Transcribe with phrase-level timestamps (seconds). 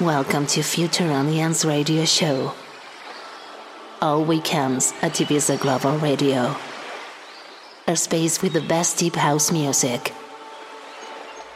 [0.00, 2.52] Welcome to Future Allianz Radio Show.
[4.00, 6.54] All weekends at Ibiza Global Radio.
[7.88, 10.14] A space with the best deep house music.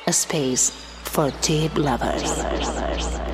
[0.09, 0.71] A space
[1.05, 3.32] for deep lovers.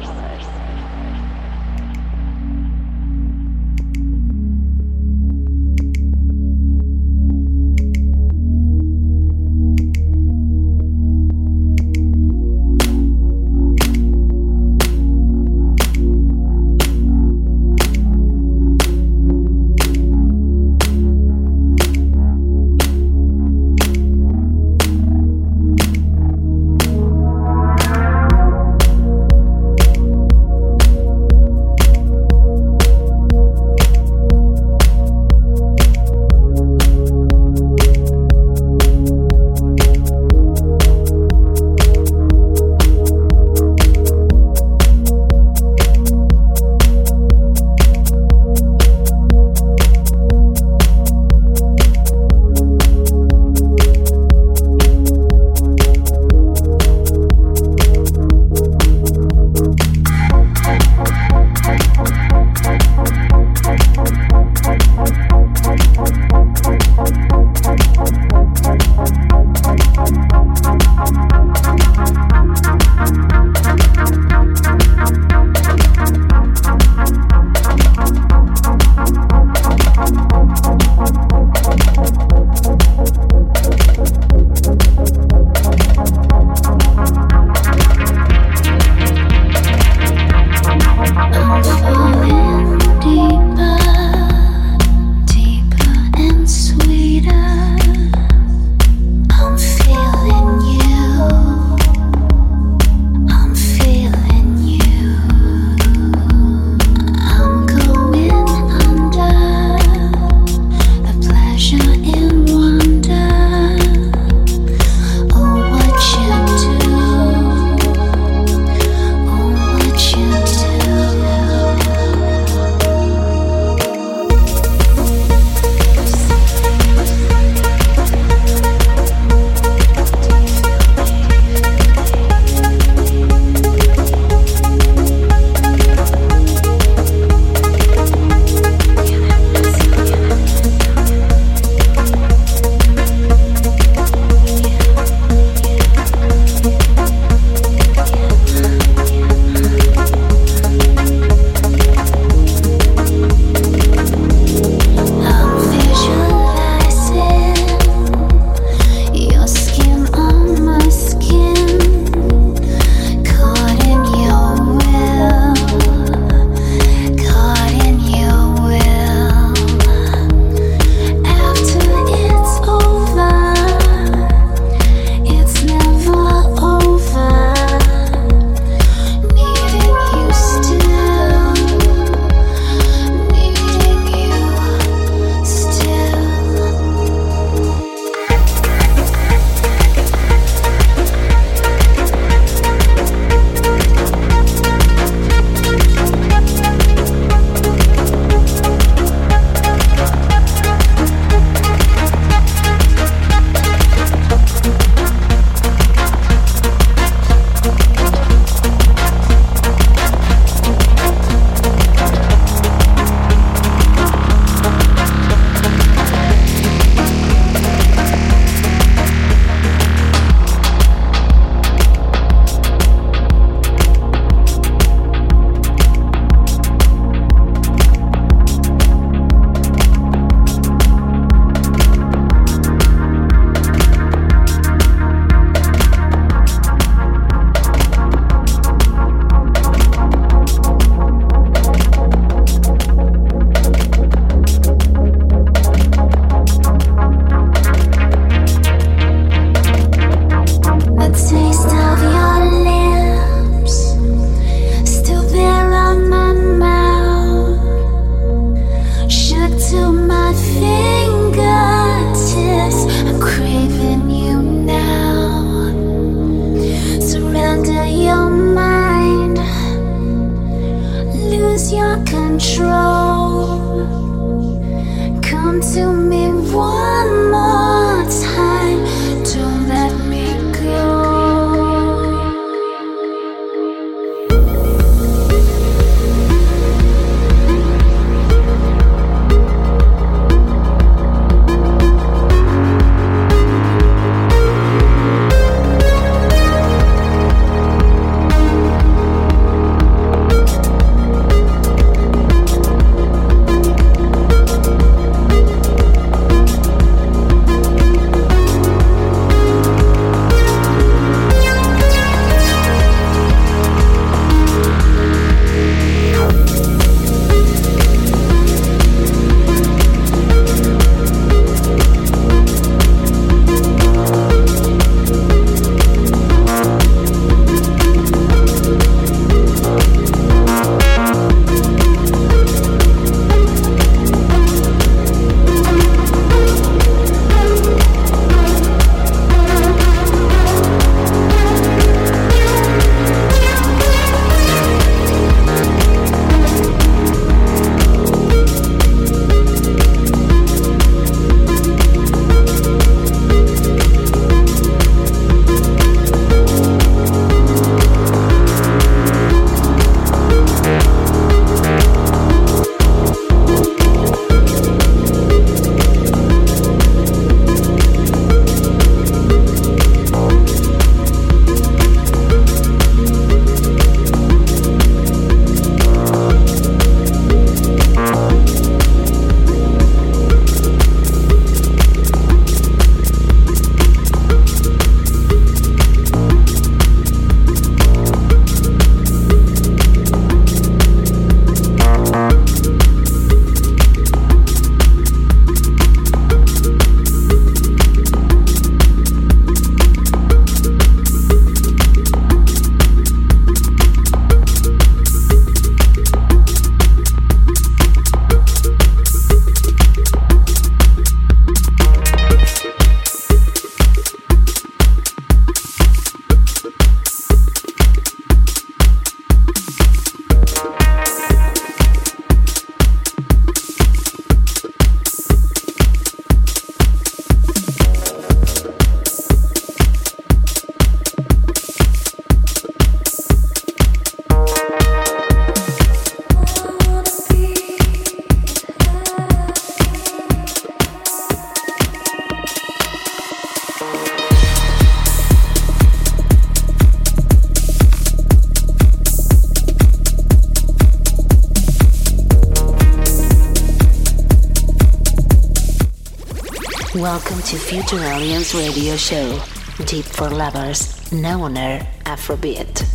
[457.09, 459.41] Welcome to Future Allianz Radio Show.
[459.87, 462.88] Deep for Lovers, now on air Afrobeat.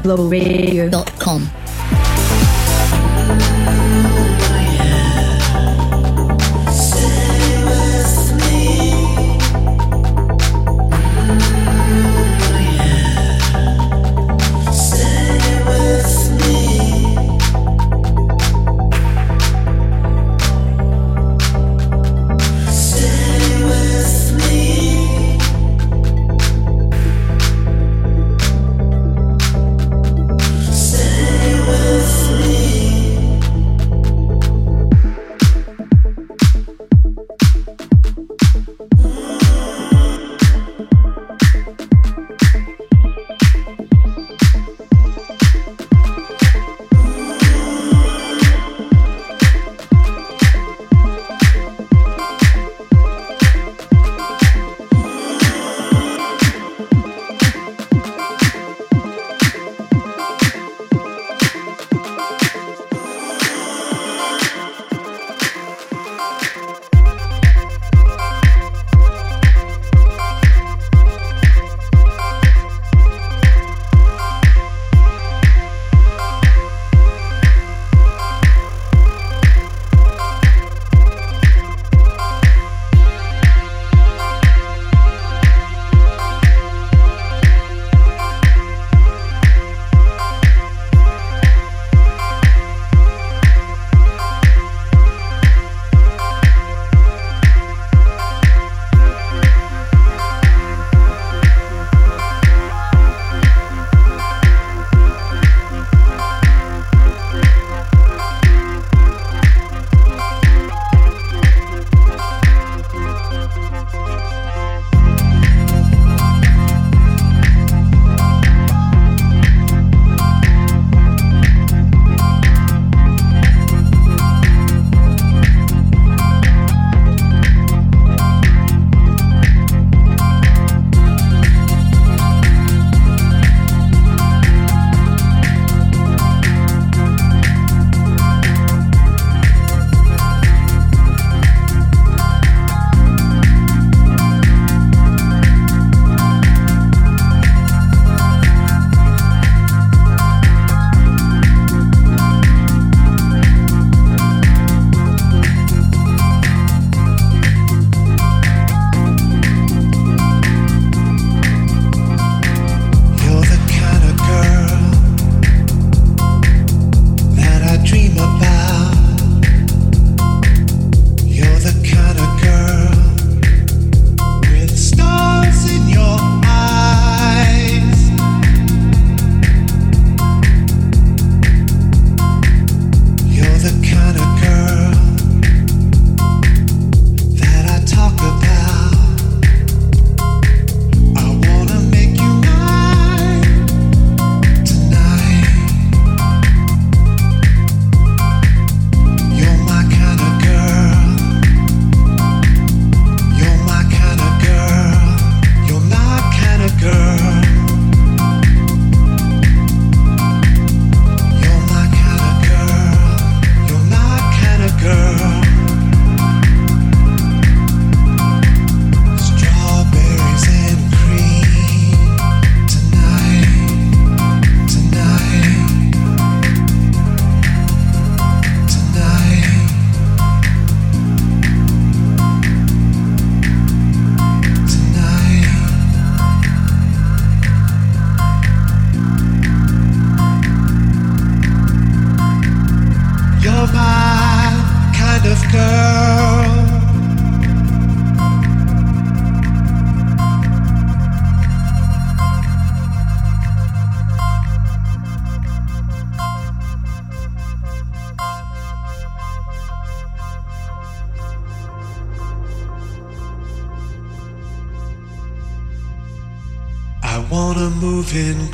[0.00, 0.59] ibizaglobalradio.com.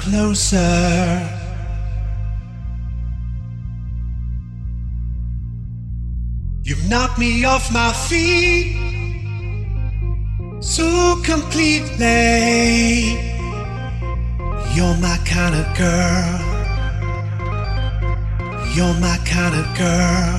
[0.06, 1.28] closer.
[6.62, 8.76] You've knocked me off my feet
[10.60, 10.86] so
[11.24, 12.06] completely.
[14.74, 16.30] You're my kind of girl.
[18.74, 20.34] You're my kind of girl.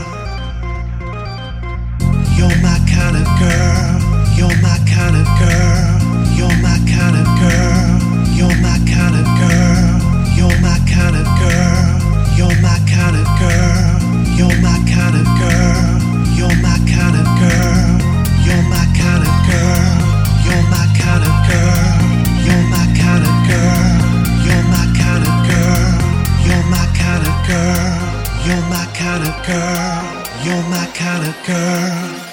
[2.38, 3.90] You're my kind of girl.
[4.38, 5.88] You're my kind of girl.
[6.38, 7.77] You're my kind of girl.
[8.38, 9.28] You're my kind of
[29.46, 29.98] girl.
[30.46, 32.27] You're my kind of girl.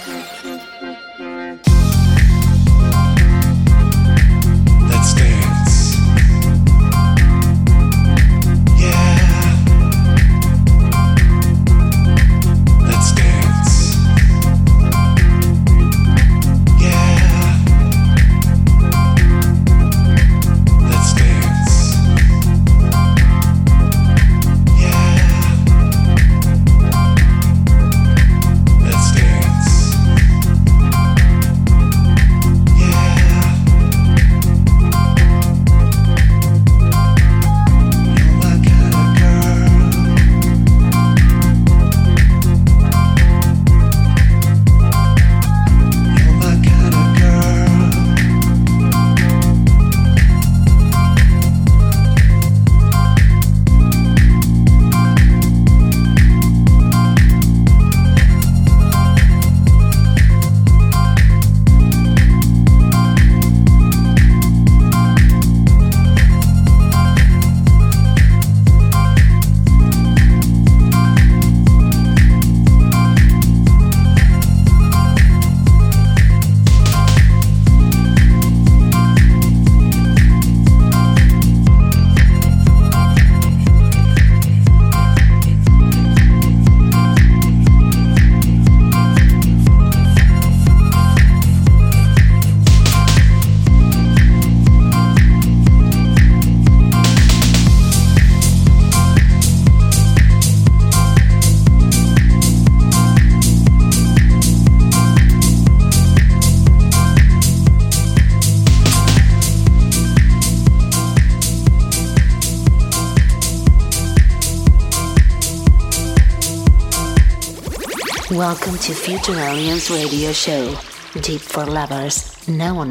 [118.44, 120.76] Welcome to Future Allianz Radio Show.
[121.22, 122.90] Deep for lovers, now on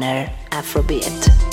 [0.50, 1.43] Afrobeat.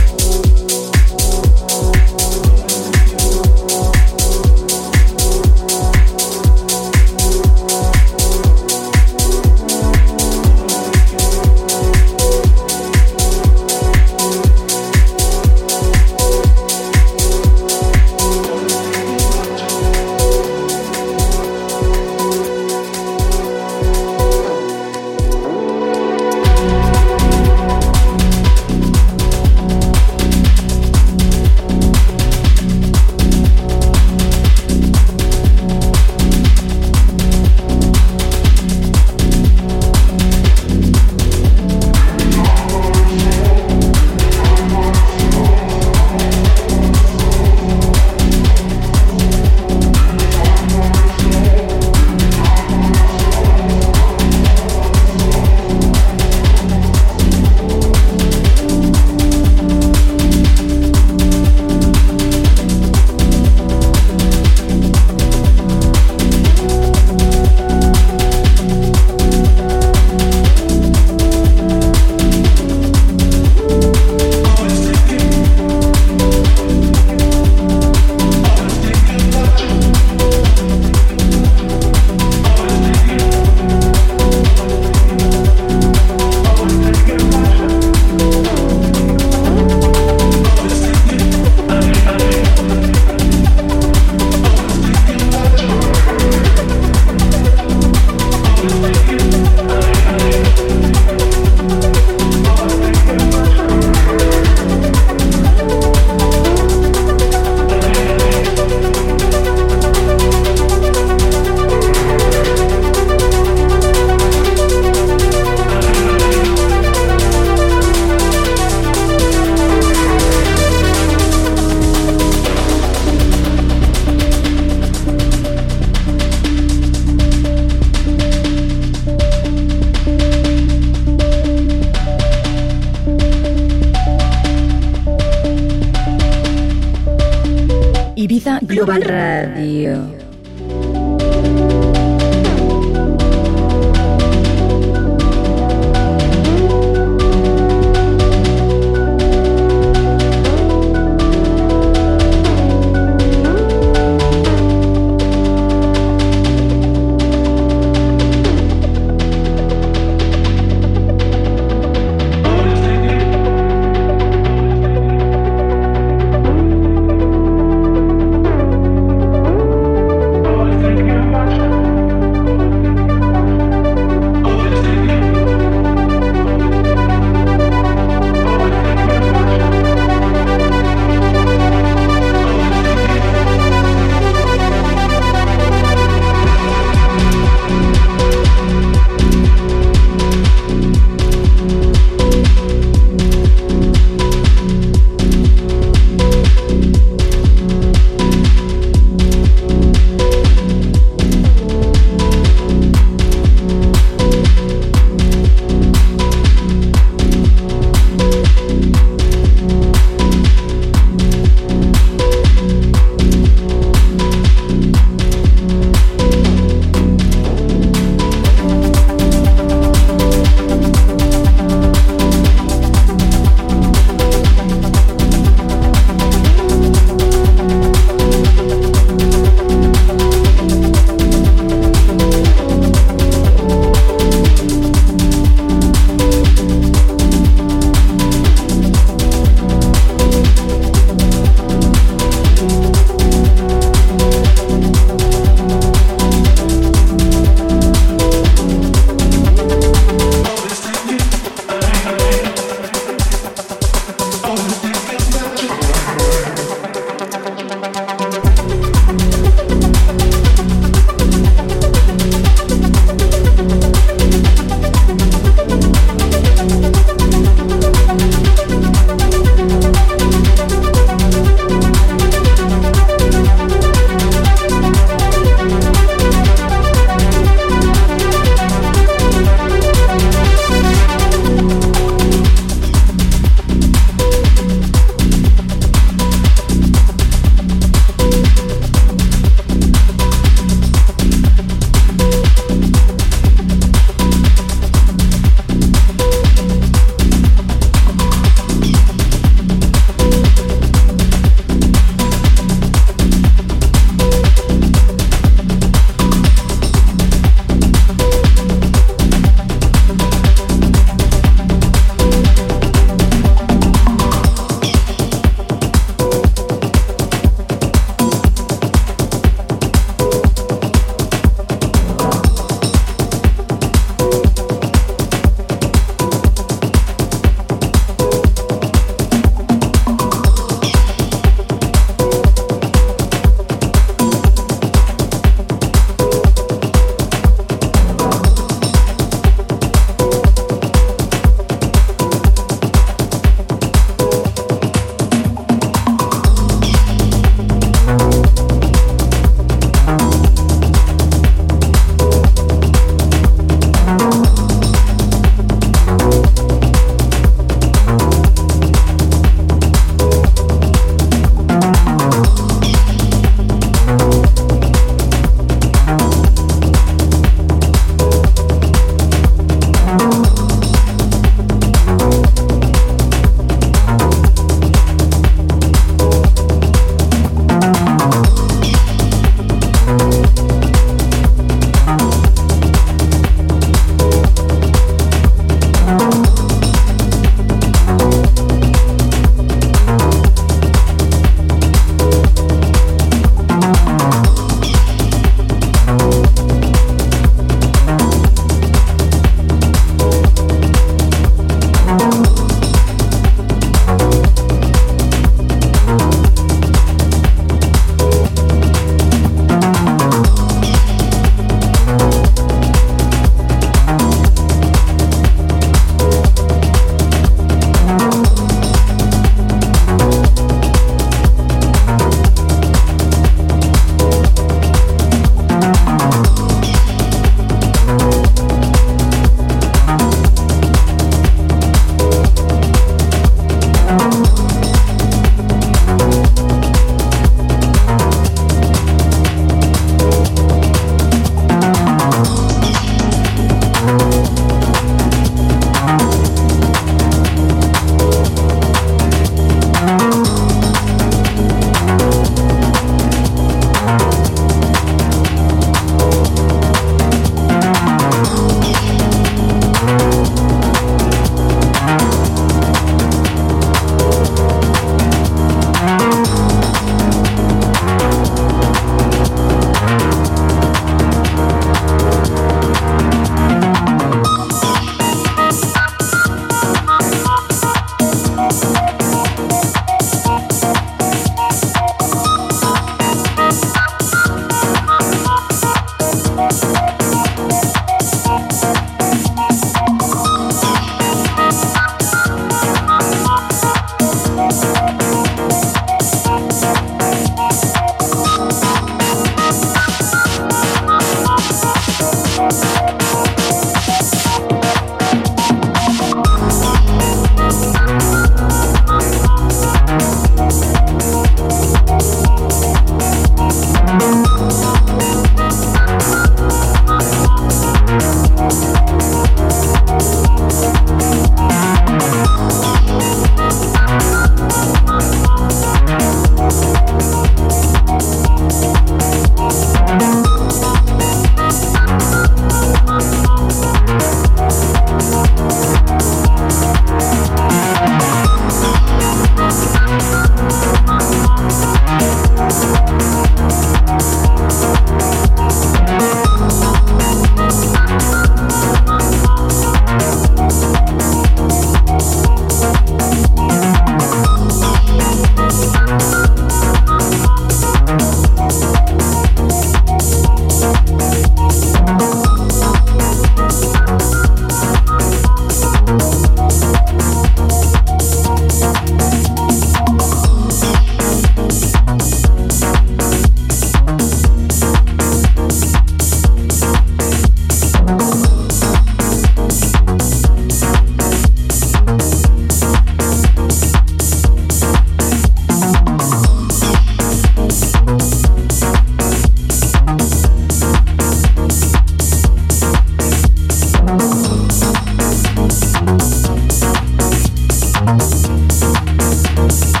[598.21, 600.00] ます。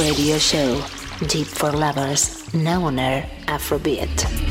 [0.00, 0.82] Radio show,
[1.26, 4.49] Deep for Lovers, now on air Afrobeat.